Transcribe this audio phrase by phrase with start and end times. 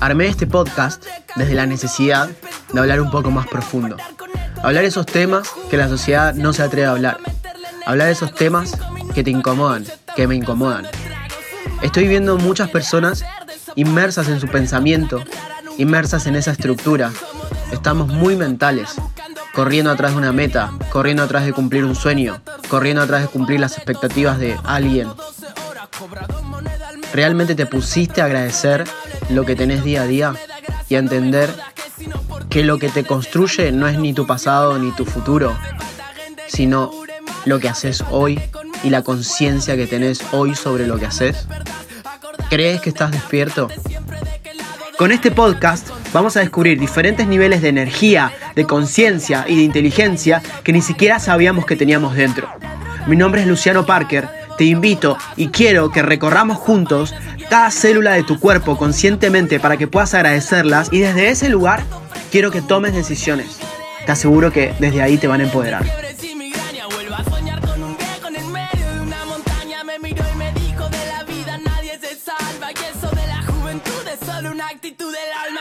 [0.00, 1.04] Armé este podcast
[1.36, 2.30] desde la necesidad
[2.72, 3.96] de hablar un poco más profundo.
[4.62, 7.18] Hablar esos temas que la sociedad no se atreve a hablar.
[7.84, 8.78] Hablar esos temas
[9.14, 9.84] que te incomodan,
[10.16, 10.86] que me incomodan.
[11.82, 13.24] Estoy viendo muchas personas
[13.76, 15.22] inmersas en su pensamiento,
[15.76, 17.10] inmersas en esa estructura.
[17.70, 18.94] Estamos muy mentales,
[19.54, 23.60] corriendo atrás de una meta, corriendo atrás de cumplir un sueño, corriendo atrás de cumplir
[23.60, 25.08] las expectativas de alguien.
[27.12, 28.84] ¿Realmente te pusiste a agradecer
[29.30, 30.34] lo que tenés día a día
[30.88, 31.50] y a entender
[32.48, 35.56] que lo que te construye no es ni tu pasado ni tu futuro,
[36.46, 36.92] sino
[37.44, 38.40] lo que haces hoy
[38.84, 41.46] y la conciencia que tenés hoy sobre lo que haces?
[42.48, 43.68] ¿Crees que estás despierto?
[44.96, 50.42] Con este podcast vamos a descubrir diferentes niveles de energía, de conciencia y de inteligencia
[50.62, 52.48] que ni siquiera sabíamos que teníamos dentro.
[53.06, 57.14] Mi nombre es Luciano Parker, te invito y quiero que recorramos juntos
[57.48, 61.82] cada célula de tu cuerpo conscientemente para que puedas agradecerlas y desde ese lugar
[62.30, 63.58] quiero que tomes decisiones.
[64.04, 65.86] Te aseguro que desde ahí te van a empoderar.